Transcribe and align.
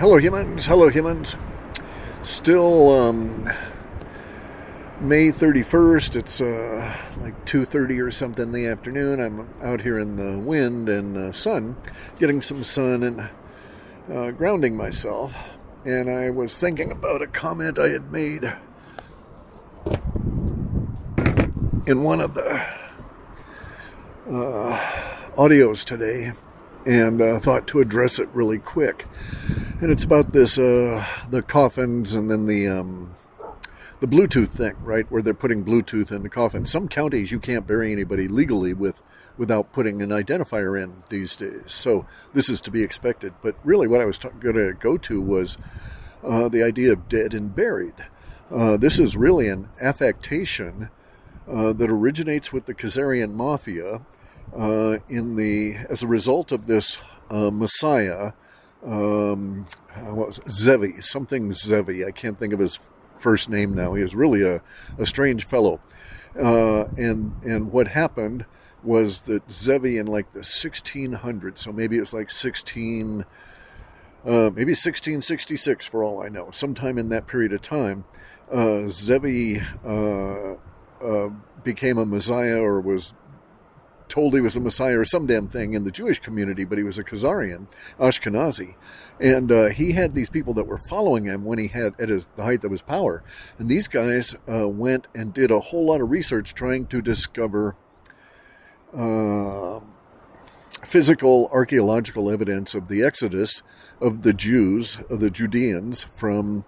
Hello, 0.00 0.16
humans. 0.16 0.64
Hello, 0.64 0.88
humans. 0.88 1.36
Still 2.22 2.88
um, 2.88 3.44
May 4.98 5.26
31st. 5.26 6.16
It's 6.16 6.40
uh, 6.40 6.96
like 7.20 7.44
2:30 7.44 8.02
or 8.02 8.10
something 8.10 8.44
in 8.44 8.52
the 8.52 8.66
afternoon. 8.66 9.20
I'm 9.20 9.46
out 9.62 9.82
here 9.82 9.98
in 9.98 10.16
the 10.16 10.38
wind 10.38 10.88
and 10.88 11.14
the 11.14 11.34
sun, 11.34 11.76
getting 12.18 12.40
some 12.40 12.64
sun 12.64 13.02
and 13.02 13.28
uh, 14.10 14.30
grounding 14.30 14.74
myself. 14.74 15.34
And 15.84 16.08
I 16.08 16.30
was 16.30 16.58
thinking 16.58 16.90
about 16.90 17.20
a 17.20 17.26
comment 17.26 17.78
I 17.78 17.88
had 17.88 18.10
made 18.10 18.44
in 21.84 22.02
one 22.02 22.22
of 22.22 22.32
the 22.32 22.66
uh, 24.30 24.78
audios 25.36 25.84
today 25.84 26.32
and 26.86 27.20
uh, 27.20 27.38
thought 27.38 27.66
to 27.66 27.80
address 27.80 28.18
it 28.18 28.30
really 28.32 28.58
quick. 28.58 29.04
And 29.82 29.90
it's 29.90 30.04
about 30.04 30.34
this 30.34 30.58
uh, 30.58 31.06
the 31.30 31.40
coffins 31.40 32.14
and 32.14 32.30
then 32.30 32.44
the 32.44 32.68
um, 32.68 33.14
the 34.00 34.06
Bluetooth 34.06 34.48
thing, 34.48 34.74
right? 34.82 35.10
Where 35.10 35.22
they're 35.22 35.32
putting 35.32 35.64
Bluetooth 35.64 36.12
in 36.12 36.22
the 36.22 36.28
coffin. 36.28 36.66
Some 36.66 36.86
counties 36.86 37.32
you 37.32 37.40
can't 37.40 37.66
bury 37.66 37.90
anybody 37.90 38.28
legally 38.28 38.74
with 38.74 39.02
without 39.38 39.72
putting 39.72 40.02
an 40.02 40.10
identifier 40.10 40.80
in 40.80 41.02
these 41.08 41.34
days. 41.34 41.72
So 41.72 42.04
this 42.34 42.50
is 42.50 42.60
to 42.62 42.70
be 42.70 42.82
expected. 42.82 43.32
But 43.42 43.56
really, 43.64 43.88
what 43.88 44.02
I 44.02 44.04
was 44.04 44.18
going 44.18 44.56
to 44.56 44.74
go 44.78 44.98
to 44.98 45.22
was 45.22 45.56
uh, 46.22 46.50
the 46.50 46.62
idea 46.62 46.92
of 46.92 47.08
dead 47.08 47.32
and 47.32 47.56
buried. 47.56 47.94
Uh, 48.50 48.76
this 48.76 48.98
is 48.98 49.16
really 49.16 49.48
an 49.48 49.70
affectation 49.80 50.90
uh, 51.48 51.72
that 51.72 51.90
originates 51.90 52.52
with 52.52 52.66
the 52.66 52.74
Khazarian 52.74 53.32
mafia 53.32 54.02
uh, 54.54 54.98
in 55.08 55.36
the 55.36 55.76
as 55.88 56.02
a 56.02 56.06
result 56.06 56.52
of 56.52 56.66
this 56.66 56.98
uh, 57.30 57.50
Messiah. 57.50 58.32
Um, 58.84 59.66
what 59.94 60.28
was? 60.28 60.40
Zevi, 60.48 61.00
something 61.00 61.52
Zevi. 61.52 62.04
I 62.04 62.10
can't 62.10 62.38
think 62.38 62.52
of 62.52 62.60
his 62.60 62.80
first 63.18 63.50
name 63.50 63.74
now. 63.74 63.94
He 63.94 64.02
was 64.02 64.14
really 64.14 64.42
a, 64.42 64.62
a 64.98 65.06
strange 65.06 65.44
fellow. 65.44 65.80
Uh, 66.38 66.84
and 66.96 67.34
and 67.44 67.72
what 67.72 67.88
happened 67.88 68.46
was 68.82 69.22
that 69.22 69.50
Zevi 69.50 69.98
in 69.98 70.06
like 70.06 70.32
the 70.32 70.40
1600s, 70.40 71.58
so 71.58 71.72
maybe 71.72 71.98
it's 71.98 72.14
like 72.14 72.30
16, 72.30 73.24
uh, 74.24 74.50
maybe 74.54 74.72
1666 74.72 75.86
for 75.86 76.02
all 76.02 76.22
I 76.22 76.28
know, 76.28 76.50
sometime 76.50 76.96
in 76.96 77.08
that 77.10 77.26
period 77.26 77.52
of 77.52 77.62
time, 77.62 78.04
uh, 78.50 78.88
Zevi 78.88 79.60
uh, 79.84 80.54
uh, 81.02 81.30
became 81.62 81.98
a 81.98 82.06
messiah 82.06 82.60
or 82.60 82.80
was 82.80 83.12
told 84.10 84.34
he 84.34 84.40
was 84.40 84.56
a 84.56 84.60
messiah 84.60 84.98
or 84.98 85.04
some 85.04 85.26
damn 85.26 85.48
thing 85.48 85.72
in 85.72 85.84
the 85.84 85.90
Jewish 85.90 86.18
community, 86.18 86.64
but 86.64 86.76
he 86.76 86.84
was 86.84 86.98
a 86.98 87.04
Khazarian, 87.04 87.66
Ashkenazi, 87.98 88.74
and 89.18 89.50
uh, 89.50 89.68
he 89.68 89.92
had 89.92 90.14
these 90.14 90.28
people 90.28 90.52
that 90.54 90.66
were 90.66 90.78
following 90.78 91.24
him 91.24 91.44
when 91.44 91.58
he 91.58 91.68
had 91.68 91.94
at 91.98 92.08
his 92.08 92.28
the 92.36 92.44
height 92.44 92.64
of 92.64 92.70
his 92.70 92.82
power, 92.82 93.22
and 93.58 93.68
these 93.68 93.88
guys 93.88 94.36
uh, 94.52 94.68
went 94.68 95.06
and 95.14 95.32
did 95.32 95.50
a 95.50 95.60
whole 95.60 95.86
lot 95.86 96.00
of 96.00 96.10
research 96.10 96.54
trying 96.54 96.86
to 96.86 97.00
discover. 97.00 97.76
Uh, 98.92 99.80
physical 100.82 101.48
archaeological 101.52 102.28
evidence 102.28 102.74
of 102.74 102.88
the 102.88 103.04
exodus 103.04 103.62
of 104.00 104.22
the 104.22 104.32
Jews, 104.32 104.98
of 105.08 105.20
the 105.20 105.30
Judeans 105.30 106.04
from 106.14 106.64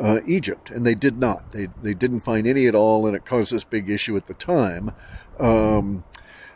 uh, 0.00 0.20
Egypt, 0.26 0.70
and 0.70 0.86
they 0.86 0.94
did 0.94 1.18
not. 1.18 1.52
They 1.52 1.68
they 1.82 1.94
didn't 1.94 2.20
find 2.20 2.46
any 2.46 2.66
at 2.66 2.74
all, 2.74 3.06
and 3.06 3.16
it 3.16 3.24
caused 3.24 3.52
this 3.52 3.64
big 3.64 3.90
issue 3.90 4.16
at 4.16 4.26
the 4.26 4.34
time. 4.34 4.92
Um, 5.38 6.04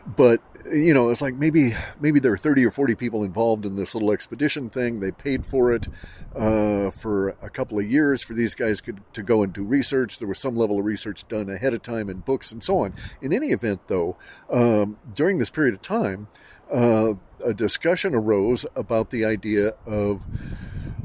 but 0.05 0.41
you 0.71 0.93
know, 0.93 1.09
it's 1.09 1.21
like 1.21 1.35
maybe 1.35 1.75
maybe 1.99 2.19
there 2.19 2.31
were 2.31 2.37
thirty 2.37 2.65
or 2.65 2.71
forty 2.71 2.95
people 2.95 3.23
involved 3.23 3.65
in 3.65 3.75
this 3.75 3.93
little 3.93 4.11
expedition 4.11 4.69
thing. 4.69 5.01
They 5.01 5.11
paid 5.11 5.45
for 5.45 5.73
it 5.73 5.87
uh, 6.35 6.89
for 6.89 7.29
a 7.41 7.49
couple 7.49 7.77
of 7.77 7.89
years 7.89 8.21
for 8.23 8.33
these 8.33 8.55
guys 8.55 8.79
could, 8.79 9.01
to 9.13 9.21
go 9.21 9.43
and 9.43 9.51
do 9.51 9.63
research. 9.63 10.19
There 10.19 10.27
was 10.27 10.39
some 10.39 10.55
level 10.55 10.79
of 10.79 10.85
research 10.85 11.27
done 11.27 11.49
ahead 11.49 11.73
of 11.73 11.81
time 11.83 12.09
in 12.09 12.19
books 12.19 12.51
and 12.51 12.63
so 12.63 12.79
on. 12.79 12.93
In 13.21 13.33
any 13.33 13.49
event, 13.49 13.87
though, 13.87 14.15
um, 14.49 14.97
during 15.13 15.37
this 15.37 15.49
period 15.49 15.73
of 15.73 15.81
time, 15.81 16.27
uh, 16.71 17.13
a 17.45 17.53
discussion 17.53 18.15
arose 18.15 18.65
about 18.75 19.09
the 19.09 19.25
idea 19.25 19.73
of 19.85 20.21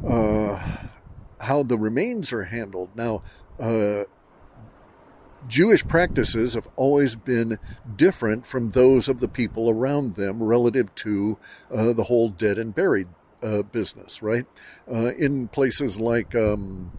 uh, 0.06 0.76
how 1.41 1.64
the 1.64 1.76
remains 1.76 2.32
are 2.32 2.44
handled. 2.44 2.91
Now, 2.94 3.22
uh, 3.58 4.04
Jewish 5.47 5.87
practices 5.87 6.54
have 6.54 6.69
always 6.76 7.15
been 7.15 7.59
different 7.97 8.47
from 8.47 8.71
those 8.71 9.09
of 9.09 9.21
the 9.21 9.28
people 9.28 9.71
around 9.71 10.16
them 10.16 10.43
relative 10.43 10.94
to 10.97 11.38
uh, 11.72 11.93
the 11.93 12.04
whole 12.04 12.28
dead 12.28 12.59
and 12.59 12.75
buried 12.75 13.09
uh, 13.43 13.62
business, 13.62 14.22
right? 14.22 14.47
Uh, 14.91 15.15
in 15.15 15.49
places 15.49 16.00
like 16.00 16.34
um, 16.34 16.93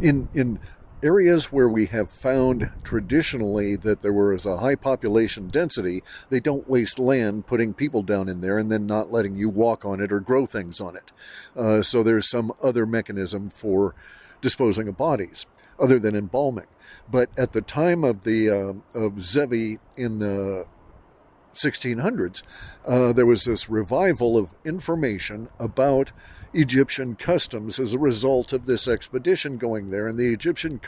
in 0.00 0.28
in 0.32 0.58
areas 1.02 1.50
where 1.50 1.68
we 1.68 1.86
have 1.86 2.10
found 2.10 2.70
traditionally 2.84 3.74
that 3.74 4.02
there 4.02 4.12
was 4.12 4.46
a 4.46 4.58
high 4.58 4.76
population 4.76 5.48
density, 5.48 6.02
they 6.30 6.38
don't 6.40 6.68
waste 6.68 6.98
land 6.98 7.46
putting 7.46 7.74
people 7.74 8.02
down 8.02 8.28
in 8.28 8.40
there 8.40 8.56
and 8.56 8.70
then 8.70 8.86
not 8.86 9.10
letting 9.10 9.36
you 9.36 9.48
walk 9.48 9.84
on 9.84 10.00
it 10.00 10.12
or 10.12 10.20
grow 10.20 10.46
things 10.46 10.80
on 10.80 10.96
it. 10.96 11.10
Uh, 11.56 11.82
so 11.82 12.02
there's 12.02 12.30
some 12.30 12.52
other 12.62 12.86
mechanism 12.86 13.50
for 13.50 13.94
disposing 14.40 14.86
of 14.86 14.96
bodies 14.96 15.46
other 15.78 15.98
than 15.98 16.14
embalming. 16.14 16.66
But 17.10 17.30
at 17.36 17.52
the 17.52 17.62
time 17.62 18.04
of 18.04 18.24
the 18.24 18.50
uh, 18.50 18.98
of 18.98 19.20
Zevi 19.20 19.78
in 19.96 20.18
the 20.18 20.66
1600s, 21.54 22.42
uh, 22.86 23.12
there 23.12 23.26
was 23.26 23.44
this 23.44 23.68
revival 23.68 24.38
of 24.38 24.54
information 24.64 25.48
about 25.58 26.12
Egyptian 26.54 27.14
customs 27.16 27.78
as 27.78 27.94
a 27.94 27.98
result 27.98 28.52
of 28.52 28.66
this 28.66 28.86
expedition 28.86 29.56
going 29.56 29.90
there. 29.90 30.06
And 30.06 30.18
the 30.18 30.32
Egyptian 30.32 30.80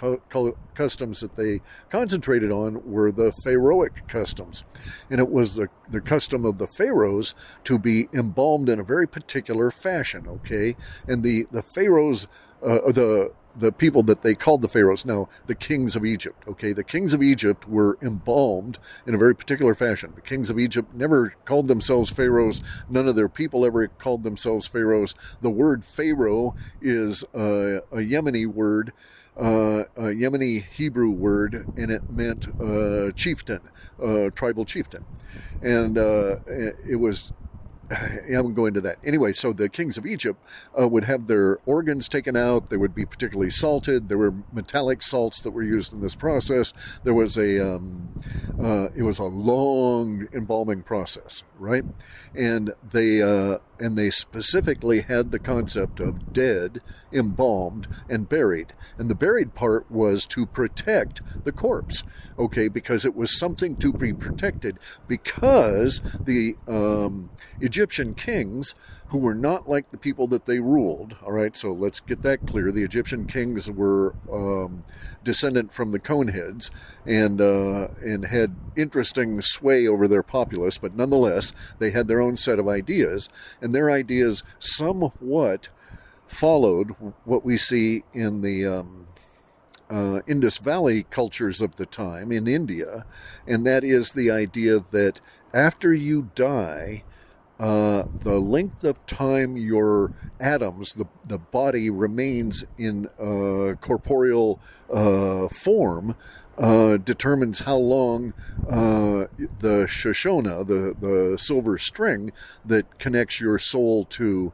customs 0.74 1.20
that 1.20 1.36
they 1.36 1.60
concentrated 1.88 2.50
on 2.50 2.90
were 2.90 3.10
the 3.10 3.32
Pharaohic 3.32 4.06
customs. 4.06 4.64
And 5.10 5.20
it 5.20 5.30
was 5.30 5.54
the, 5.54 5.68
the 5.88 6.00
custom 6.00 6.44
of 6.44 6.58
the 6.58 6.66
pharaohs 6.66 7.34
to 7.64 7.78
be 7.78 8.08
embalmed 8.12 8.68
in 8.68 8.78
a 8.78 8.84
very 8.84 9.08
particular 9.08 9.70
fashion, 9.70 10.26
okay? 10.28 10.76
And 11.08 11.22
the, 11.22 11.46
the 11.50 11.62
pharaohs, 11.62 12.26
uh, 12.62 12.92
the 12.92 13.32
the 13.56 13.72
people 13.72 14.02
that 14.02 14.22
they 14.22 14.34
called 14.34 14.62
the 14.62 14.68
pharaohs 14.68 15.04
now 15.04 15.28
the 15.46 15.54
kings 15.54 15.96
of 15.96 16.04
egypt 16.04 16.44
okay? 16.48 16.72
The 16.72 16.84
kings 16.84 17.14
of 17.14 17.22
egypt 17.22 17.68
were 17.68 17.98
embalmed 18.02 18.78
in 19.06 19.14
a 19.14 19.18
very 19.18 19.34
particular 19.34 19.74
fashion. 19.74 20.12
The 20.14 20.20
kings 20.20 20.50
of 20.50 20.58
egypt 20.58 20.94
never 20.94 21.34
called 21.44 21.68
themselves 21.68 22.10
pharaohs. 22.10 22.60
None 22.88 23.08
of 23.08 23.16
their 23.16 23.28
people 23.28 23.64
ever 23.64 23.88
called 23.88 24.22
themselves 24.22 24.66
pharaohs. 24.66 25.14
The 25.40 25.50
word 25.50 25.84
pharaoh 25.84 26.54
is 26.80 27.24
a, 27.34 27.82
a 27.90 27.98
yemeni 27.98 28.46
word 28.46 28.92
uh, 29.36 29.84
a 29.96 30.14
Yemeni 30.14 30.64
Hebrew 30.64 31.10
word, 31.10 31.66
and 31.76 31.90
it 31.90 32.08
meant 32.10 32.46
uh, 32.60 33.10
chieftain, 33.12 33.60
uh, 34.00 34.30
tribal 34.30 34.64
chieftain, 34.64 35.04
and 35.60 35.98
uh, 35.98 36.36
it 36.46 37.00
was 37.00 37.32
I 37.90 38.40
won't 38.40 38.54
go 38.54 38.66
into 38.66 38.80
that. 38.82 38.98
Anyway, 39.04 39.32
so 39.32 39.52
the 39.52 39.68
kings 39.68 39.98
of 39.98 40.06
Egypt 40.06 40.40
uh, 40.78 40.88
would 40.88 41.04
have 41.04 41.26
their 41.26 41.58
organs 41.66 42.08
taken 42.08 42.36
out. 42.36 42.70
They 42.70 42.76
would 42.76 42.94
be 42.94 43.04
particularly 43.04 43.50
salted. 43.50 44.08
There 44.08 44.18
were 44.18 44.34
metallic 44.52 45.02
salts 45.02 45.40
that 45.42 45.50
were 45.50 45.62
used 45.62 45.92
in 45.92 46.00
this 46.00 46.14
process. 46.14 46.72
There 47.02 47.14
was 47.14 47.36
a, 47.36 47.76
um, 47.76 48.08
uh, 48.60 48.88
it 48.96 49.02
was 49.02 49.18
a 49.18 49.24
long 49.24 50.28
embalming 50.34 50.82
process, 50.82 51.42
right? 51.58 51.84
And 52.34 52.72
they, 52.92 53.22
uh, 53.22 53.58
and 53.78 53.96
they 53.96 54.10
specifically 54.10 55.00
had 55.00 55.30
the 55.30 55.38
concept 55.38 56.00
of 56.00 56.32
dead, 56.32 56.80
embalmed, 57.12 57.86
and 58.08 58.28
buried. 58.28 58.72
And 58.98 59.10
the 59.10 59.14
buried 59.14 59.54
part 59.54 59.90
was 59.90 60.26
to 60.26 60.46
protect 60.46 61.20
the 61.44 61.52
corpse, 61.52 62.02
okay, 62.38 62.68
because 62.68 63.04
it 63.04 63.14
was 63.14 63.38
something 63.38 63.76
to 63.76 63.92
be 63.92 64.12
protected 64.12 64.78
because 65.08 66.00
the 66.20 66.56
um, 66.68 67.30
Egyptian 67.60 68.14
kings 68.14 68.74
who 69.14 69.18
were 69.18 69.34
not 69.34 69.68
like 69.68 69.90
the 69.92 69.96
people 69.96 70.26
that 70.26 70.46
they 70.46 70.58
ruled. 70.58 71.16
All 71.22 71.30
right, 71.30 71.56
so 71.56 71.72
let's 71.72 72.00
get 72.00 72.22
that 72.22 72.48
clear. 72.48 72.72
The 72.72 72.82
Egyptian 72.82 73.26
kings 73.26 73.70
were 73.70 74.14
um, 74.32 74.82
descendant 75.22 75.72
from 75.72 75.92
the 75.92 76.00
Coneheads 76.00 76.70
and 77.06 77.40
uh, 77.40 77.88
and 78.00 78.26
had 78.26 78.56
interesting 78.76 79.40
sway 79.40 79.86
over 79.86 80.08
their 80.08 80.22
populace, 80.22 80.78
but 80.78 80.96
nonetheless 80.96 81.52
they 81.78 81.90
had 81.90 82.08
their 82.08 82.20
own 82.20 82.36
set 82.36 82.58
of 82.58 82.66
ideas, 82.66 83.28
and 83.64 83.74
their 83.74 83.90
ideas 83.90 84.42
somewhat 84.58 85.70
followed 86.26 86.90
what 87.24 87.44
we 87.44 87.56
see 87.56 88.04
in 88.12 88.42
the 88.42 88.66
um, 88.66 89.06
uh, 89.88 90.20
Indus 90.26 90.58
Valley 90.58 91.04
cultures 91.08 91.62
of 91.62 91.76
the 91.76 91.86
time 91.86 92.30
in 92.30 92.46
India, 92.46 93.06
and 93.46 93.66
that 93.66 93.82
is 93.82 94.12
the 94.12 94.30
idea 94.30 94.84
that 94.90 95.20
after 95.54 95.94
you 95.94 96.30
die, 96.34 97.04
uh, 97.58 98.04
the 98.22 98.38
length 98.38 98.84
of 98.84 99.06
time 99.06 99.56
your 99.56 100.12
atoms, 100.38 100.92
the, 100.92 101.06
the 101.26 101.38
body 101.38 101.88
remains 101.88 102.64
in 102.76 103.06
uh, 103.18 103.76
corporeal 103.80 104.60
uh, 104.92 105.48
form, 105.48 106.16
uh, 106.58 106.96
determines 106.96 107.60
how 107.60 107.76
long 107.76 108.32
uh, 108.68 109.26
the 109.60 109.86
Shoshona, 109.88 110.66
the, 110.66 110.94
the 111.00 111.38
silver 111.38 111.78
string 111.78 112.32
that 112.64 112.98
connects 112.98 113.40
your 113.40 113.58
soul 113.58 114.04
to 114.06 114.52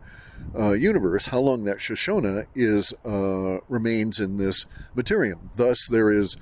uh, 0.58 0.72
universe, 0.72 1.26
how 1.26 1.40
long 1.40 1.64
that 1.64 1.78
Shoshona 1.78 2.46
is 2.54 2.94
uh, 3.04 3.58
remains 3.68 4.18
in 4.20 4.38
this 4.38 4.66
materium. 4.96 5.50
Thus, 5.56 5.86
there 5.86 6.10
is 6.10 6.36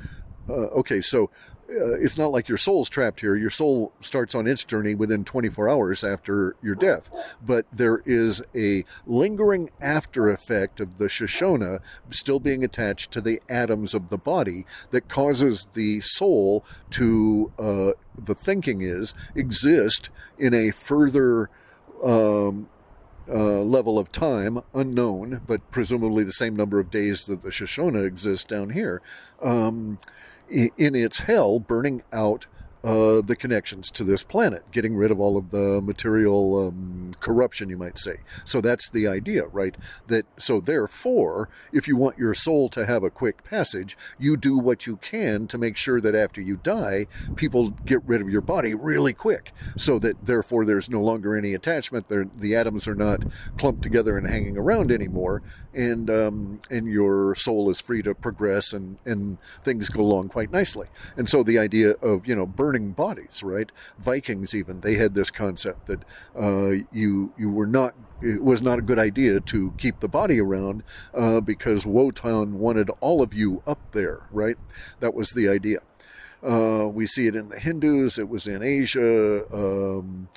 uh, 0.49 0.69
okay. 0.79 1.01
So 1.01 1.31
uh, 1.71 1.95
it's 2.01 2.17
not 2.17 2.31
like 2.31 2.49
your 2.49 2.59
soul's 2.59 2.89
trapped 2.89 3.21
here. 3.21 3.37
Your 3.37 3.51
soul 3.51 3.93
starts 4.01 4.35
on 4.35 4.47
its 4.47 4.65
journey 4.65 4.95
within 4.95 5.25
24 5.25 5.69
hours 5.69 6.03
after 6.03 6.57
your 6.63 6.75
death. 6.75 7.11
But 7.45 7.67
there 7.71 8.03
is 8.07 8.43
a 8.55 8.85
lingering 9.07 9.71
after 9.81 10.31
effect 10.31 10.81
of 10.81 10.99
the 10.99 11.07
Shoshona 11.07 11.81
still 12.11 12.41
being 12.41 12.65
attached 12.65 13.11
to 13.13 13.21
the 13.21 13.41
atoms 13.49 13.93
of 13.93 14.09
the 14.09 14.17
body 14.17 14.65
that 14.91 15.09
causes 15.09 15.69
the 15.75 16.01
soul 16.01 16.65
to, 16.91 17.53
uh, 17.59 17.93
the 18.17 18.35
thinking 18.35 18.81
is, 18.81 19.15
exist 19.35 20.11
in 20.39 20.55
a 20.55 20.71
further. 20.71 21.51
Um, 22.03 22.69
uh, 23.31 23.61
level 23.61 23.99
of 23.99 24.11
time 24.11 24.59
unknown, 24.73 25.43
but 25.47 25.71
presumably 25.71 26.25
the 26.25 26.33
same 26.33 26.57
number 26.57 26.81
of 26.81 26.91
days 26.91 27.27
that 27.27 27.43
the 27.43 27.51
Shoshona 27.51 28.07
exists 28.07 28.47
down 28.47 28.71
here. 28.71 29.03
Um, 29.43 29.99
in 30.51 30.95
its 30.95 31.21
hell, 31.21 31.59
burning 31.61 32.03
out 32.13 32.47
uh, 32.85 33.21
the 33.21 33.37
connections 33.37 33.91
to 33.91 34.05
this 34.05 34.23
planet, 34.23 34.71
getting 34.71 34.97
rid 34.97 35.11
of 35.11 35.19
all 35.19 35.37
of 35.37 35.51
the 35.51 35.81
material 35.83 36.69
um, 36.69 37.11
corruption, 37.21 37.69
you 37.69 37.77
might 37.77 37.99
say. 37.99 38.19
So 38.45 38.61
that's 38.61 38.89
the 38.89 39.07
idea, 39.07 39.47
right? 39.47 39.77
That 40.07 40.27
so 40.39 40.61
therefore, 40.61 41.49
if 41.73 41.89
you 41.89 41.97
want 41.97 42.19
your 42.19 42.35
soul 42.35 42.69
to 42.71 42.87
have 42.87 43.03
a 43.03 43.11
quick 43.11 43.43
passage, 43.43 43.97
you 44.19 44.37
do 44.37 44.57
what 44.57 44.87
you 44.87 44.97
can 44.97 45.49
to 45.49 45.59
make 45.59 45.77
sure 45.77 46.01
that 46.01 46.15
after 46.15 46.41
you 46.41 46.57
die, 46.57 47.07
people 47.35 47.71
get 47.71 48.03
rid 48.05 48.21
of 48.21 48.29
your 48.29 48.41
body 48.41 48.75
really 48.75 49.13
quick, 49.13 49.53
so 49.77 49.99
that 49.99 50.27
therefore 50.27 50.65
there's 50.65 50.89
no 50.89 51.01
longer 51.01 51.37
any 51.37 51.55
attachment. 51.55 52.09
They're, 52.09 52.29
the 52.37 52.55
atoms 52.55 52.87
are 52.87 52.95
not 52.95 53.25
clumped 53.57 53.83
together 53.83 54.17
and 54.17 54.29
hanging 54.29 54.57
around 54.57 54.93
anymore, 54.93 55.43
and 55.75 56.09
um, 56.11 56.61
and 56.71 56.87
your 56.87 57.35
soul 57.35 57.71
is 57.71 57.81
free 57.81 58.03
to 58.03 58.15
progress, 58.15 58.73
and 58.73 58.99
and 59.05 59.39
things 59.65 59.89
go 59.89 60.03
along 60.03 60.29
quite 60.29 60.53
nicely. 60.53 60.87
And 61.17 61.29
so 61.29 61.43
the 61.43 61.59
idea 61.59 61.93
of 62.03 62.27
you 62.27 62.37
know 62.37 62.47
burning 62.69 62.93
bodies, 62.93 63.43
right? 63.43 63.73
Vikings 63.99 64.55
even 64.55 64.83
they 64.83 64.97
had 64.97 65.15
this 65.15 65.31
concept 65.31 65.87
that 65.87 66.03
uh, 66.39 66.85
you 66.93 67.33
you 67.39 67.49
were 67.49 67.67
not 67.67 67.95
it 68.21 68.45
was 68.45 68.61
not 68.61 68.79
a 68.79 68.83
good 68.83 68.99
idea 68.99 69.41
to 69.41 69.73
keep 69.79 70.01
the 70.01 70.09
body 70.09 70.39
around 70.39 70.83
uh, 71.15 71.41
because 71.41 71.87
Wotan 71.87 72.59
wanted 72.59 72.91
all 73.01 73.23
of 73.23 73.33
you 73.33 73.63
up 73.67 73.79
there, 73.93 74.27
right? 74.31 74.59
That 75.01 75.15
was 75.15 75.31
the 75.31 75.49
idea. 75.49 75.79
Uh, 76.47 76.89
we 76.93 77.07
see 77.07 77.27
it 77.27 77.35
in 77.35 77.49
the 77.49 77.59
Hindus. 77.59 78.19
It 78.19 78.29
was 78.29 78.47
in 78.47 78.63
Asia. 78.63 79.47
Um, 79.51 80.29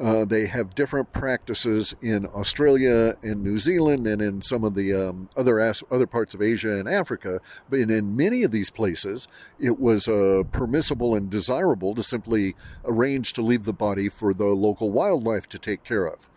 uh, 0.00 0.24
they 0.24 0.46
have 0.46 0.74
different 0.74 1.12
practices 1.12 1.94
in 2.02 2.26
Australia, 2.26 3.16
and 3.22 3.42
New 3.42 3.58
Zealand, 3.58 4.06
and 4.06 4.20
in 4.20 4.42
some 4.42 4.64
of 4.64 4.74
the 4.74 4.92
um, 4.92 5.28
other 5.36 5.60
as- 5.60 5.84
other 5.90 6.06
parts 6.06 6.34
of 6.34 6.42
Asia 6.42 6.78
and 6.78 6.88
Africa. 6.88 7.40
But 7.70 7.78
in, 7.78 7.90
in 7.90 8.16
many 8.16 8.42
of 8.42 8.50
these 8.50 8.70
places, 8.70 9.28
it 9.58 9.78
was 9.78 10.08
uh, 10.08 10.42
permissible 10.50 11.14
and 11.14 11.30
desirable 11.30 11.94
to 11.94 12.02
simply 12.02 12.56
arrange 12.84 13.32
to 13.34 13.42
leave 13.42 13.64
the 13.64 13.72
body 13.72 14.08
for 14.08 14.34
the 14.34 14.46
local 14.46 14.90
wildlife 14.90 15.48
to 15.50 15.58
take 15.58 15.84
care 15.84 16.06
of 16.06 16.28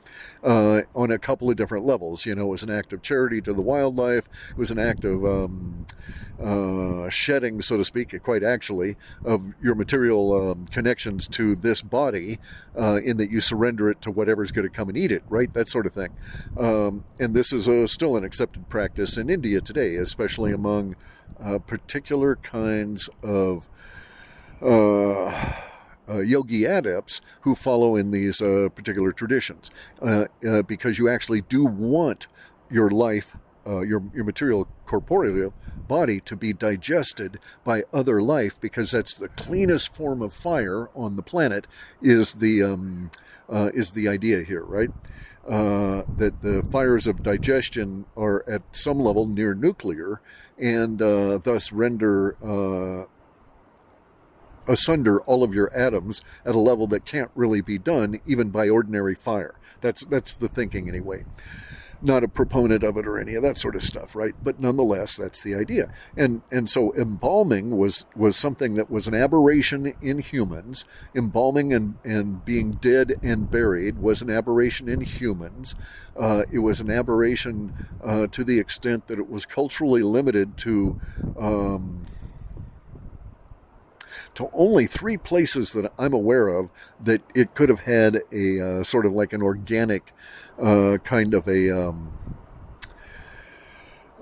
uh, 0.43 0.81
on 0.95 1.11
a 1.11 1.17
couple 1.17 1.49
of 1.49 1.55
different 1.55 1.85
levels. 1.85 2.25
You 2.25 2.35
know, 2.35 2.43
it 2.43 2.49
was 2.49 2.63
an 2.63 2.71
act 2.71 2.93
of 2.93 3.01
charity 3.01 3.41
to 3.41 3.53
the 3.53 3.61
wildlife. 3.61 4.29
It 4.51 4.57
was 4.57 4.71
an 4.71 4.79
act 4.79 5.05
of 5.05 5.25
um, 5.25 5.85
uh, 6.41 7.09
shedding, 7.09 7.61
so 7.61 7.77
to 7.77 7.85
speak, 7.85 8.21
quite 8.23 8.43
actually, 8.43 8.95
of 9.25 9.53
your 9.61 9.75
material 9.75 10.51
um, 10.51 10.65
connections 10.67 11.27
to 11.29 11.55
this 11.55 11.81
body, 11.81 12.39
uh, 12.77 12.99
in 13.03 13.17
that 13.17 13.31
you 13.31 13.41
surrender 13.41 13.89
it 13.89 14.01
to 14.01 14.11
whatever's 14.11 14.51
going 14.51 14.67
to 14.67 14.73
come 14.73 14.89
and 14.89 14.97
eat 14.97 15.11
it, 15.11 15.23
right? 15.29 15.53
That 15.53 15.69
sort 15.69 15.85
of 15.85 15.93
thing. 15.93 16.15
Um, 16.57 17.05
and 17.19 17.35
this 17.35 17.51
is 17.51 17.67
a, 17.67 17.87
still 17.87 18.15
an 18.15 18.23
accepted 18.23 18.69
practice 18.69 19.17
in 19.17 19.29
India 19.29 19.61
today, 19.61 19.95
especially 19.95 20.51
among 20.51 20.95
uh, 21.41 21.59
particular 21.59 22.35
kinds 22.35 23.09
of. 23.23 23.67
Uh, 26.07 26.17
uh, 26.17 26.19
yogi 26.19 26.65
adepts 26.65 27.21
who 27.41 27.55
follow 27.55 27.95
in 27.95 28.11
these 28.11 28.41
uh, 28.41 28.69
particular 28.73 29.11
traditions, 29.11 29.69
uh, 30.01 30.25
uh 30.47 30.61
because 30.63 30.97
you 30.97 31.07
actually 31.09 31.41
do 31.41 31.65
want 31.65 32.27
your 32.69 32.89
life, 32.89 33.35
uh, 33.65 33.81
your 33.81 34.03
your 34.13 34.23
material 34.23 34.67
corporeal 34.85 35.53
body 35.87 36.19
to 36.19 36.35
be 36.35 36.51
digested 36.51 37.39
by 37.63 37.83
other 37.93 38.21
life, 38.21 38.59
because 38.59 38.91
that's 38.91 39.13
the 39.13 39.29
cleanest 39.29 39.93
form 39.93 40.21
of 40.21 40.33
fire 40.33 40.89
on 40.95 41.15
the 41.15 41.23
planet. 41.23 41.67
Is 42.01 42.35
the 42.35 42.63
um, 42.63 43.11
uh, 43.49 43.69
is 43.73 43.91
the 43.91 44.07
idea 44.07 44.43
here, 44.43 44.63
right? 44.63 44.89
that 45.47 46.41
the 46.41 46.61
fires 46.73 47.07
of 47.07 47.23
digestion 47.23 48.03
are 48.17 48.43
at 48.49 48.61
some 48.73 48.99
level 48.99 49.25
near 49.25 49.53
nuclear, 49.53 50.19
and 50.57 50.99
thus 50.99 51.71
render 51.71 52.35
asunder 54.67 55.21
all 55.21 55.43
of 55.43 55.53
your 55.53 55.73
atoms 55.73 56.21
at 56.45 56.55
a 56.55 56.59
level 56.59 56.87
that 56.87 57.05
can't 57.05 57.31
really 57.35 57.61
be 57.61 57.77
done 57.77 58.19
even 58.25 58.49
by 58.49 58.69
ordinary 58.69 59.15
fire. 59.15 59.55
That's 59.81 60.03
that's 60.05 60.35
the 60.35 60.47
thinking 60.47 60.89
anyway. 60.89 61.25
Not 61.99 62.23
a 62.23 62.27
proponent 62.27 62.83
of 62.83 62.95
it 62.97 63.07
or 63.07 63.17
any 63.17 63.33
of 63.33 63.41
that 63.41 63.57
sort 63.57 63.75
of 63.75 63.81
stuff, 63.81 64.15
right? 64.15 64.35
But 64.43 64.59
nonetheless, 64.59 65.15
that's 65.15 65.41
the 65.41 65.55
idea. 65.55 65.91
And 66.15 66.43
and 66.51 66.69
so 66.69 66.93
embalming 66.95 67.75
was 67.75 68.05
was 68.15 68.37
something 68.37 68.75
that 68.75 68.91
was 68.91 69.07
an 69.07 69.15
aberration 69.15 69.93
in 69.99 70.19
humans. 70.19 70.85
Embalming 71.15 71.73
and 71.73 71.95
and 72.05 72.45
being 72.45 72.73
dead 72.73 73.13
and 73.23 73.49
buried 73.49 73.97
was 73.97 74.21
an 74.21 74.29
aberration 74.29 74.87
in 74.87 75.01
humans. 75.01 75.73
Uh, 76.15 76.43
it 76.51 76.59
was 76.59 76.79
an 76.81 76.91
aberration 76.91 77.87
uh, 78.03 78.27
to 78.27 78.43
the 78.43 78.59
extent 78.59 79.07
that 79.07 79.17
it 79.17 79.29
was 79.29 79.45
culturally 79.45 80.03
limited 80.03 80.55
to. 80.57 80.99
Um, 81.37 82.05
to 84.37 84.49
only 84.53 84.85
three 84.85 85.17
places 85.17 85.73
that 85.73 85.91
I'm 85.97 86.13
aware 86.13 86.47
of 86.47 86.69
that 86.99 87.21
it 87.33 87.55
could 87.55 87.69
have 87.69 87.81
had 87.81 88.21
a 88.31 88.79
uh, 88.79 88.83
sort 88.83 89.05
of 89.05 89.13
like 89.13 89.33
an 89.33 89.41
organic 89.41 90.13
uh, 90.61 90.97
kind 91.03 91.33
of 91.33 91.47
a 91.47 91.71
um, 91.71 92.13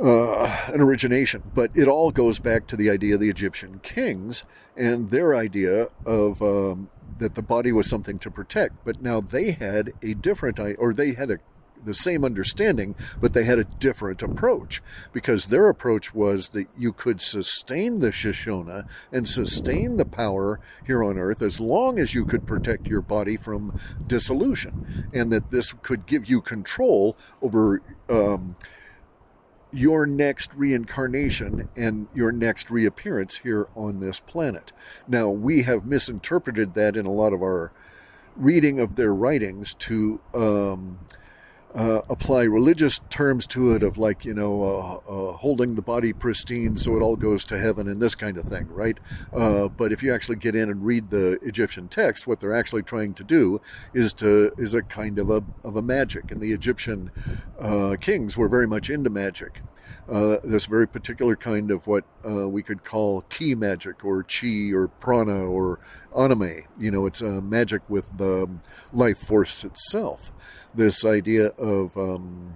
uh, 0.01 0.61
an 0.67 0.79
origination. 0.81 1.43
But 1.53 1.71
it 1.75 1.87
all 1.87 2.11
goes 2.11 2.39
back 2.39 2.65
to 2.67 2.77
the 2.77 2.89
idea 2.89 3.15
of 3.15 3.19
the 3.19 3.29
Egyptian 3.29 3.79
kings 3.79 4.43
and 4.77 5.11
their 5.11 5.35
idea 5.35 5.89
of 6.05 6.41
um, 6.41 6.89
that 7.19 7.35
the 7.35 7.41
body 7.41 7.73
was 7.73 7.89
something 7.89 8.17
to 8.19 8.31
protect. 8.31 8.85
But 8.85 9.01
now 9.01 9.19
they 9.19 9.51
had 9.51 9.91
a 10.01 10.13
different, 10.13 10.59
or 10.59 10.93
they 10.93 11.13
had 11.13 11.29
a 11.29 11.39
the 11.85 11.93
same 11.93 12.23
understanding, 12.23 12.95
but 13.19 13.33
they 13.33 13.43
had 13.43 13.59
a 13.59 13.63
different 13.63 14.21
approach 14.21 14.81
because 15.13 15.47
their 15.47 15.69
approach 15.69 16.13
was 16.13 16.49
that 16.49 16.67
you 16.77 16.91
could 16.91 17.21
sustain 17.21 17.99
the 17.99 18.11
Shoshona 18.11 18.87
and 19.11 19.27
sustain 19.27 19.97
the 19.97 20.05
power 20.05 20.59
here 20.85 21.03
on 21.03 21.17
earth 21.17 21.41
as 21.41 21.59
long 21.59 21.99
as 21.99 22.13
you 22.13 22.25
could 22.25 22.45
protect 22.45 22.87
your 22.87 23.01
body 23.01 23.37
from 23.37 23.79
dissolution, 24.07 25.09
and 25.13 25.31
that 25.31 25.51
this 25.51 25.73
could 25.81 26.05
give 26.05 26.25
you 26.29 26.41
control 26.41 27.15
over. 27.41 27.81
Um, 28.09 28.55
your 29.71 30.05
next 30.05 30.53
reincarnation 30.53 31.67
and 31.75 32.07
your 32.13 32.31
next 32.31 32.71
reappearance 32.71 33.39
here 33.39 33.67
on 33.75 33.99
this 33.99 34.21
planet. 34.21 34.71
Now, 35.05 35.29
we 35.29 35.63
have 35.63 35.85
misinterpreted 35.85 36.75
that 36.75 36.95
in 36.95 37.05
a 37.05 37.11
lot 37.11 37.33
of 37.33 37.41
our 37.41 37.73
reading 38.35 38.79
of 38.79 38.95
their 38.95 39.13
writings 39.13 39.73
to 39.73 40.21
um, 40.33 40.99
uh, 41.75 42.01
apply 42.09 42.43
religious 42.43 43.01
terms 43.09 43.45
to 43.45 43.73
it 43.73 43.83
of 43.83 43.97
like 43.97 44.23
you 44.23 44.33
know 44.33 44.63
uh, 44.63 45.11
uh, 45.11 45.33
holding 45.33 45.75
the 45.75 45.81
body 45.81 46.13
pristine 46.13 46.77
so 46.77 46.95
it 46.95 47.01
all 47.01 47.17
goes 47.17 47.43
to 47.43 47.57
heaven 47.57 47.87
and 47.87 48.01
this 48.01 48.15
kind 48.15 48.37
of 48.37 48.45
thing 48.45 48.67
right 48.69 48.97
uh, 49.33 49.67
but 49.67 49.91
if 49.91 50.01
you 50.01 50.13
actually 50.13 50.37
get 50.37 50.55
in 50.55 50.69
and 50.69 50.85
read 50.85 51.09
the 51.09 51.33
egyptian 51.41 51.87
text 51.89 52.25
what 52.25 52.39
they're 52.39 52.55
actually 52.55 52.81
trying 52.81 53.13
to 53.13 53.23
do 53.23 53.59
is 53.93 54.13
to 54.13 54.53
is 54.57 54.73
a 54.73 54.81
kind 54.81 55.19
of 55.19 55.29
a, 55.29 55.43
of 55.63 55.75
a 55.75 55.81
magic 55.81 56.31
and 56.31 56.39
the 56.39 56.53
egyptian 56.53 57.11
uh, 57.59 57.95
kings 57.99 58.37
were 58.37 58.47
very 58.47 58.67
much 58.67 58.89
into 58.89 59.09
magic 59.09 59.61
uh, 60.07 60.37
this 60.43 60.67
very 60.67 60.87
particular 60.87 61.35
kind 61.35 61.71
of 61.71 61.87
what 61.87 62.05
we 62.23 62.63
could 62.63 62.83
call 62.83 63.21
ki 63.23 63.53
magic 63.55 64.05
or 64.05 64.23
chi 64.23 64.71
or 64.71 64.87
prana 64.87 65.45
or 65.45 65.79
anima. 66.15 66.61
You 66.79 66.91
know, 66.91 67.05
it's 67.05 67.21
uh, 67.21 67.41
magic 67.41 67.81
with 67.87 68.17
the 68.17 68.49
life 68.93 69.17
force 69.17 69.63
itself. 69.63 70.31
This 70.75 71.05
idea 71.05 71.47
of 71.47 71.97
um, 71.97 72.55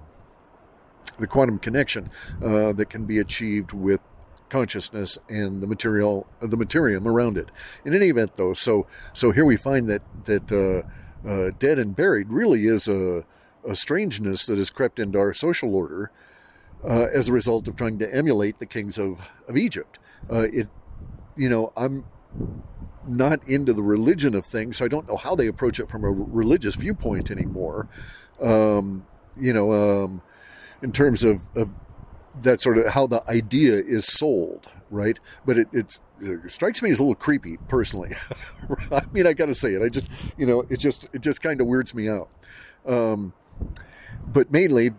the 1.18 1.28
quantum 1.28 1.60
connection 1.60 2.10
uh, 2.44 2.74
that 2.74 2.90
can 2.90 3.06
be 3.06 3.20
achieved 3.20 3.72
with 3.74 4.02
consciousness 4.50 5.18
and 5.30 5.62
the 5.62 5.68
material, 5.68 6.28
the 6.40 6.58
materium 6.58 7.06
around 7.06 7.38
it. 7.38 7.50
In 7.86 7.94
any 7.94 8.08
event, 8.08 8.36
though, 8.36 8.54
so 8.54 8.88
so 9.14 9.32
here 9.32 9.46
we 9.46 9.56
find 9.56 9.90
that 9.90 10.02
that 10.26 10.52
uh, 10.52 11.28
uh, 11.28 11.52
dead 11.60 11.80
and 11.80 11.96
buried 11.96 12.30
really 12.30 12.66
is 12.66 12.88
a, 12.88 13.26
a 13.68 13.76
strangeness 13.76 14.46
that 14.46 14.58
has 14.58 14.70
crept 14.70 15.00
into 15.00 15.20
our 15.20 15.34
social 15.34 15.76
order 15.76 16.12
uh, 16.84 17.08
as 17.14 17.30
a 17.30 17.34
result 17.34 17.68
of 17.68 17.76
trying 17.76 18.00
to 18.00 18.16
emulate 18.16 18.60
the 18.60 18.66
kings 18.66 18.98
of, 18.98 19.20
of 19.48 19.58
Egypt. 19.58 20.00
Uh, 20.32 20.48
it 20.52 20.68
you 21.36 21.50
know, 21.50 21.72
I'm 21.78 22.06
not 23.10 23.48
into 23.48 23.74
the 23.74 23.84
religion 23.84 24.36
of 24.36 24.46
things, 24.46 24.78
so 24.78 24.86
I 24.86 24.88
don't 24.88 25.08
know 25.08 25.18
how 25.18 25.36
they 25.36 25.48
approach 25.48 25.80
it 25.80 25.90
from 25.90 26.04
a 26.04 26.12
religious 26.12 26.76
viewpoint 26.76 27.32
anymore. 27.32 27.88
Um, 28.42 29.06
you 29.40 29.54
know, 29.54 29.74
um, 30.04 30.22
in 30.82 30.92
terms 30.92 31.24
of, 31.24 31.42
of 31.56 31.70
that 32.42 32.62
sort 32.62 32.78
of 32.78 32.88
how 32.88 33.08
the 33.08 33.28
idea 33.30 33.76
is 33.76 34.06
sold, 34.06 34.70
right? 34.90 35.20
But 35.46 35.58
it, 35.58 35.68
it 35.74 36.00
strikes 36.48 36.82
me 36.82 36.92
as 36.92 37.00
a 37.00 37.04
little 37.04 37.16
creepy, 37.16 37.58
personally. 37.68 38.16
I 38.92 39.02
mean, 39.12 39.28
I 39.28 39.34
got 39.34 39.48
to 39.48 39.56
say 39.56 39.74
it. 39.74 39.82
I 39.82 39.90
just, 39.90 40.10
you 40.38 40.46
know, 40.46 40.62
it 40.70 40.80
just 40.80 41.10
it 41.14 41.22
just 41.22 41.42
kind 41.42 41.60
of 41.62 41.68
weirds 41.68 41.94
me 41.94 42.10
out. 42.10 42.30
Um, 42.86 43.34
but 44.28 44.52
mainly 44.52 44.92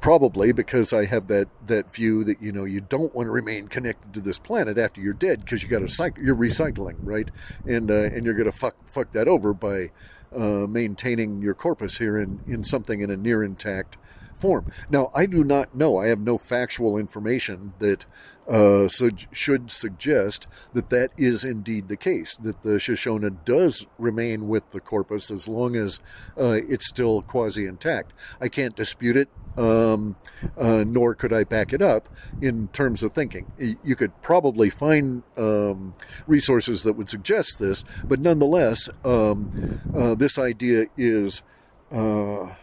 probably 0.00 0.52
because 0.52 0.92
I 0.92 1.06
have 1.06 1.28
that 1.28 1.48
that 1.66 1.92
view 1.94 2.24
that 2.24 2.40
you 2.40 2.52
know 2.52 2.64
you 2.64 2.80
don't 2.80 3.14
want 3.14 3.26
to 3.26 3.30
remain 3.30 3.68
connected 3.68 4.14
to 4.14 4.20
this 4.20 4.38
planet 4.38 4.78
after 4.78 5.00
you're 5.00 5.12
dead 5.12 5.40
because 5.40 5.62
you 5.62 5.68
got 5.68 5.80
to 5.80 5.88
cycle 5.88 6.22
you're 6.22 6.36
recycling 6.36 6.96
right? 7.00 7.30
And 7.64 7.90
uh, 7.90 8.04
and 8.04 8.24
you're 8.24 8.34
going 8.34 8.50
to 8.50 8.56
fuck 8.56 8.76
fuck 8.90 9.12
that 9.12 9.28
over 9.28 9.52
by 9.54 9.90
uh, 10.34 10.66
maintaining 10.68 11.42
your 11.42 11.54
corpus 11.54 11.98
here 11.98 12.18
in 12.18 12.40
in 12.46 12.64
something 12.64 13.00
in 13.00 13.10
a 13.10 13.16
near 13.16 13.42
intact 13.42 13.96
form. 14.34 14.70
Now 14.90 15.10
I 15.14 15.26
do 15.26 15.44
not 15.44 15.74
know. 15.74 15.98
I 15.98 16.06
have 16.08 16.20
no 16.20 16.38
factual 16.38 16.98
information 16.98 17.72
that 17.78 18.06
uh, 18.48 18.88
su- 18.88 19.10
should 19.32 19.70
suggest 19.70 20.46
that 20.72 20.90
that 20.90 21.10
is 21.16 21.44
indeed 21.44 21.88
the 21.88 21.96
case, 21.96 22.36
that 22.36 22.62
the 22.62 22.78
Shoshona 22.78 23.36
does 23.44 23.86
remain 23.98 24.48
with 24.48 24.70
the 24.70 24.80
corpus 24.80 25.30
as 25.30 25.48
long 25.48 25.76
as 25.76 26.00
uh, 26.38 26.60
it's 26.68 26.86
still 26.86 27.22
quasi 27.22 27.66
intact. 27.66 28.12
I 28.40 28.48
can't 28.48 28.76
dispute 28.76 29.16
it 29.16 29.28
um, 29.56 30.16
uh, 30.56 30.84
nor 30.86 31.14
could 31.14 31.32
I 31.32 31.44
back 31.44 31.72
it 31.72 31.82
up 31.82 32.08
in 32.40 32.68
terms 32.68 33.02
of 33.02 33.12
thinking. 33.12 33.50
You 33.58 33.96
could 33.96 34.20
probably 34.22 34.70
find 34.70 35.22
um, 35.36 35.94
resources 36.26 36.82
that 36.82 36.94
would 36.94 37.10
suggest 37.10 37.58
this, 37.58 37.84
but 38.04 38.20
nonetheless, 38.20 38.88
um, 39.04 39.80
uh, 39.96 40.14
this 40.14 40.38
idea 40.38 40.86
is 40.96 41.42
uh, 41.90 42.54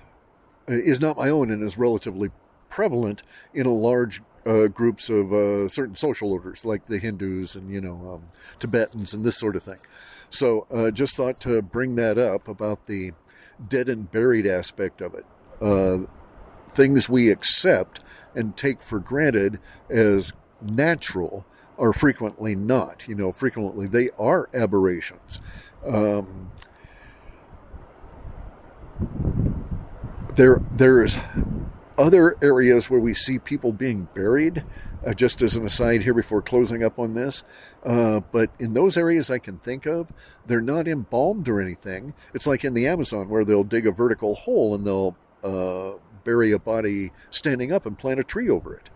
is 0.67 0.99
not 0.99 1.17
my 1.17 1.29
own 1.29 1.49
and 1.51 1.63
is 1.63 1.77
relatively 1.77 2.29
prevalent 2.69 3.23
in 3.53 3.65
a 3.65 3.73
large 3.73 4.21
uh, 4.45 4.67
groups 4.67 5.09
of 5.09 5.31
uh, 5.33 5.67
certain 5.67 5.95
social 5.95 6.31
orders, 6.31 6.65
like 6.65 6.85
the 6.85 6.99
Hindus 6.99 7.55
and 7.55 7.69
you 7.73 7.81
know 7.81 8.15
um, 8.15 8.23
Tibetans 8.59 9.13
and 9.13 9.25
this 9.25 9.37
sort 9.37 9.55
of 9.55 9.63
thing. 9.63 9.79
So, 10.29 10.65
uh, 10.71 10.91
just 10.91 11.15
thought 11.15 11.39
to 11.41 11.61
bring 11.61 11.95
that 11.95 12.17
up 12.17 12.47
about 12.47 12.87
the 12.87 13.11
dead 13.67 13.87
and 13.87 14.11
buried 14.11 14.47
aspect 14.47 14.99
of 14.99 15.13
it 15.13 15.25
things 16.73 17.07
we 17.07 17.29
accept 17.29 18.03
and 18.35 18.57
take 18.57 18.81
for 18.81 18.99
granted 18.99 19.59
as 19.89 20.33
natural 20.61 21.45
are 21.77 21.93
frequently 21.93 22.55
not. 22.55 23.07
You 23.07 23.15
know, 23.15 23.31
frequently 23.31 23.87
they 23.87 24.09
are 24.17 24.49
aberrations. 24.53 25.39
Um, 25.85 26.51
there, 30.35 30.61
there's 30.71 31.17
other 31.97 32.37
areas 32.41 32.89
where 32.89 32.99
we 32.99 33.13
see 33.13 33.39
people 33.39 33.71
being 33.71 34.07
buried. 34.13 34.63
Uh, 35.05 35.13
just 35.13 35.41
as 35.41 35.57
an 35.57 35.65
aside 35.65 36.03
here 36.03 36.13
before 36.13 36.41
closing 36.41 36.81
up 36.81 36.97
on 36.97 37.13
this, 37.13 37.43
uh, 37.85 38.21
but 38.31 38.49
in 38.57 38.73
those 38.73 38.95
areas 38.95 39.29
I 39.29 39.37
can 39.37 39.57
think 39.57 39.85
of, 39.85 40.13
they're 40.45 40.61
not 40.61 40.87
embalmed 40.87 41.49
or 41.49 41.59
anything. 41.59 42.13
It's 42.33 42.47
like 42.47 42.63
in 42.63 42.73
the 42.73 42.87
Amazon 42.87 43.27
where 43.27 43.43
they'll 43.43 43.65
dig 43.65 43.85
a 43.85 43.91
vertical 43.91 44.33
hole 44.33 44.73
and 44.73 44.87
they'll 44.87 45.17
uh, 45.43 45.97
bury 46.23 46.53
a 46.53 46.59
body 46.59 47.11
standing 47.29 47.73
up 47.73 47.85
and 47.85 47.97
plant 47.97 48.21
a 48.21 48.23
tree 48.23 48.49
over 48.49 48.73
it. 48.73 48.89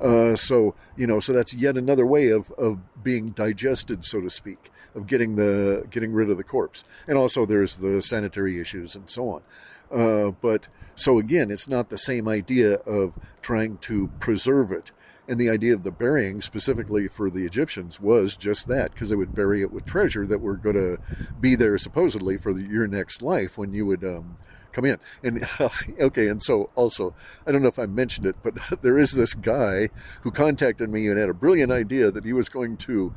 Uh, 0.00 0.36
so 0.36 0.74
you 0.96 1.06
know, 1.06 1.20
so 1.20 1.32
that's 1.32 1.54
yet 1.54 1.76
another 1.76 2.06
way 2.06 2.28
of, 2.28 2.50
of 2.52 2.78
being 3.02 3.28
digested, 3.30 4.04
so 4.04 4.20
to 4.20 4.30
speak, 4.30 4.70
of 4.94 5.06
getting 5.06 5.36
the 5.36 5.86
getting 5.90 6.12
rid 6.12 6.30
of 6.30 6.36
the 6.36 6.44
corpse. 6.44 6.84
And 7.06 7.16
also, 7.16 7.46
there's 7.46 7.78
the 7.78 8.02
sanitary 8.02 8.60
issues 8.60 8.96
and 8.96 9.08
so 9.08 9.28
on. 9.28 9.42
Uh, 9.90 10.32
but 10.40 10.68
so 10.96 11.18
again, 11.18 11.50
it's 11.50 11.68
not 11.68 11.90
the 11.90 11.98
same 11.98 12.28
idea 12.28 12.74
of 12.74 13.12
trying 13.42 13.78
to 13.78 14.08
preserve 14.20 14.72
it. 14.72 14.92
And 15.26 15.40
the 15.40 15.48
idea 15.48 15.72
of 15.72 15.84
the 15.84 15.90
burying, 15.90 16.42
specifically 16.42 17.08
for 17.08 17.30
the 17.30 17.46
Egyptians, 17.46 17.98
was 17.98 18.36
just 18.36 18.68
that, 18.68 18.92
because 18.92 19.08
they 19.08 19.16
would 19.16 19.34
bury 19.34 19.62
it 19.62 19.72
with 19.72 19.86
treasure 19.86 20.26
that 20.26 20.40
were 20.40 20.56
going 20.56 20.76
to 20.76 20.98
be 21.40 21.56
there 21.56 21.78
supposedly 21.78 22.36
for 22.36 22.52
the, 22.52 22.62
your 22.62 22.86
next 22.86 23.22
life 23.22 23.56
when 23.56 23.72
you 23.72 23.86
would 23.86 24.04
um, 24.04 24.36
come 24.74 24.84
in. 24.84 24.98
And 25.22 25.46
okay, 26.00 26.28
and 26.28 26.42
so 26.42 26.70
also, 26.74 27.14
I 27.46 27.52
don't 27.52 27.62
know 27.62 27.68
if 27.68 27.78
I 27.78 27.86
mentioned 27.86 28.26
it, 28.26 28.36
but 28.42 28.54
there 28.82 28.98
is 28.98 29.12
this 29.12 29.34
guy 29.34 29.88
who 30.22 30.30
contacted 30.30 30.90
me 30.90 31.08
and 31.08 31.18
had 31.18 31.28
a 31.28 31.34
brilliant 31.34 31.72
idea 31.72 32.10
that 32.10 32.24
he 32.24 32.32
was 32.32 32.48
going 32.48 32.76
to 32.78 33.14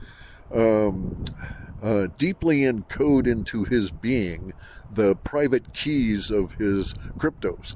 um, 0.53 1.25
uh, 1.81 2.07
deeply 2.17 2.61
encode 2.61 3.27
into 3.27 3.65
his 3.65 3.91
being 3.91 4.53
the 4.91 5.15
private 5.15 5.73
keys 5.73 6.31
of 6.31 6.53
his 6.53 6.93
cryptos. 7.17 7.75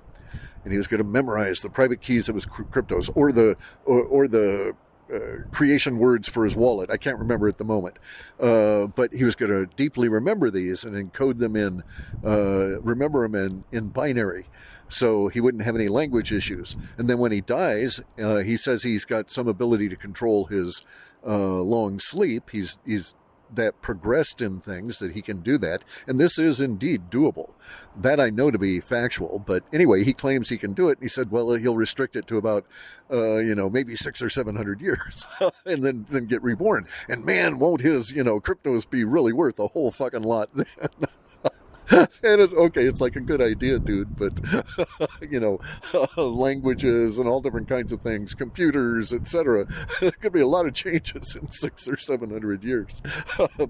And 0.64 0.72
he 0.72 0.78
was 0.78 0.88
going 0.88 1.00
to 1.02 1.08
memorize 1.08 1.60
the 1.60 1.70
private 1.70 2.02
keys 2.02 2.30
of 2.30 2.36
his 2.36 2.46
cryptos, 2.46 3.10
or 3.16 3.32
the 3.32 3.58
or, 3.84 4.04
or 4.04 4.28
the 4.28 4.76
uh, 5.13 5.50
creation 5.51 5.98
words 5.98 6.30
for 6.30 6.44
his 6.44 6.56
wallet. 6.56 6.89
I 6.89 6.98
can't 6.98 7.20
remember 7.20 7.48
at 7.48 7.58
the 7.58 7.63
moment, 7.63 7.98
uh, 8.39 8.88
but 8.88 9.13
he 9.13 9.24
was 9.24 9.36
going 9.36 9.51
to 9.51 9.65
deeply 9.75 10.10
remember 10.10 10.50
these 10.50 10.84
and 10.84 10.96
encode 10.96 11.39
them 11.39 11.56
in, 11.56 11.84
uh, 12.25 12.80
remember 12.82 13.27
them 13.27 13.36
in 13.36 13.63
in 13.72 13.89
binary, 13.89 14.48
so 14.89 15.27
he 15.27 15.41
wouldn't 15.41 15.63
have 15.63 15.75
any 15.75 15.88
language 15.88 16.32
issues. 16.32 16.75
And 16.98 17.10
then 17.10 17.18
when 17.18 17.32
he 17.32 17.41
dies, 17.41 18.01
uh, 18.22 18.38
he 18.38 18.58
says 18.58 18.84
he's 18.84 19.06
got 19.06 19.32
some 19.32 19.48
ability 19.48 19.89
to 19.89 19.96
control 19.96 20.46
his 20.46 20.82
uh, 21.25 21.62
long 21.62 22.00
sleep. 22.00 22.50
He's 22.51 22.80
he's 22.86 23.15
that 23.53 23.81
progressed 23.81 24.41
in 24.41 24.60
things 24.60 25.00
that 25.00 25.13
he 25.13 25.22
can 25.22 25.41
do 25.41 25.58
that. 25.60 25.84
And 26.08 26.20
this 26.20 26.39
is 26.39 26.62
indeed 26.62 27.10
doable. 27.10 27.53
That 27.96 28.20
I 28.20 28.29
know 28.29 28.51
to 28.51 28.58
be 28.58 28.79
factual. 28.79 29.39
But 29.39 29.63
anyway, 29.74 30.03
he 30.03 30.13
claims 30.13 30.50
he 30.50 30.58
can 30.58 30.74
do 30.74 30.89
it. 30.89 30.98
And 30.98 31.03
he 31.03 31.10
said, 31.10 31.31
well, 31.31 31.51
he'll 31.51 31.75
restrict 31.75 32.15
it 32.15 32.27
to 32.27 32.38
about, 32.38 32.65
uh, 33.12 33.38
you 33.38 33.55
know, 33.55 33.70
maybe 33.70 33.96
six 33.96 34.22
or 34.22 34.29
seven 34.29 34.55
hundred 34.55 34.81
years 34.81 35.25
and 35.65 35.84
then, 35.84 36.05
then 36.10 36.25
get 36.25 36.41
reborn. 36.41 36.88
And 37.10 37.25
man, 37.25 37.60
won't 37.60 37.81
his, 37.81 38.12
you 38.12 38.24
know, 38.24 38.39
cryptos 38.39 38.89
be 38.89 39.03
really 39.03 39.34
worth 39.34 39.60
a 39.60 39.67
whole 39.67 39.91
fucking 39.91 40.24
lot 40.24 40.50
then. 40.53 40.65
and 42.24 42.42
it's 42.42 42.54
okay. 42.54 42.86
It's 42.86 43.02
like 43.02 43.16
a 43.16 43.22
good 43.22 43.42
idea, 43.42 43.80
dude. 43.80 44.16
But 44.18 44.40
you 45.30 45.40
know, 45.40 45.60
languages 46.18 47.20
and 47.20 47.28
all 47.28 47.42
different 47.42 47.68
kinds 47.68 47.92
of 47.92 48.02
things, 48.02 48.34
computers, 48.34 49.14
etc. 49.14 49.68
There 50.00 50.12
could 50.12 50.34
be 50.34 50.42
a 50.42 50.48
lot 50.48 50.66
of 50.66 50.74
changes 50.74 51.36
in 51.36 51.52
six 51.52 51.88
or 51.88 51.98
seven 51.98 52.30
hundred 52.30 52.64
years. 52.64 53.02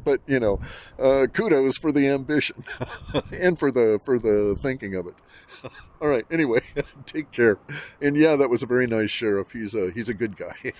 but 0.03 0.21
you 0.27 0.39
know, 0.39 0.59
uh, 0.99 1.27
kudos 1.33 1.77
for 1.77 1.91
the 1.91 2.07
ambition 2.07 2.63
and 3.31 3.57
for 3.57 3.71
the 3.71 3.99
for 4.03 4.19
the 4.19 4.55
thinking 4.59 4.95
of 4.95 5.07
it. 5.07 5.15
all 5.99 6.07
right. 6.07 6.25
Anyway, 6.29 6.61
take 7.05 7.31
care. 7.31 7.57
And 8.01 8.15
yeah, 8.15 8.35
that 8.35 8.49
was 8.49 8.61
a 8.61 8.67
very 8.67 8.87
nice 8.87 9.11
sheriff. 9.11 9.51
He's 9.51 9.73
a 9.73 9.91
he's 9.91 10.09
a 10.09 10.13
good 10.13 10.37
guy. 10.37 10.73